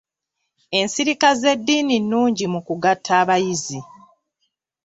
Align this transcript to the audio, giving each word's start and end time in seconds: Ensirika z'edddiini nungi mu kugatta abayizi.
Ensirika 0.79 1.29
z'edddiini 1.41 1.97
nungi 2.09 2.45
mu 2.53 2.59
kugatta 2.67 3.11
abayizi. 3.21 3.79